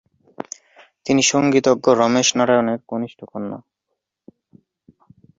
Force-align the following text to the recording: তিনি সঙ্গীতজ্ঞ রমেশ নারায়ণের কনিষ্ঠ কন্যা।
তিনি 1.05 1.21
সঙ্গীতজ্ঞ 1.23 1.85
রমেশ 2.01 2.27
নারায়ণের 2.37 2.79
কনিষ্ঠ 2.87 3.19
কন্যা। 3.31 3.59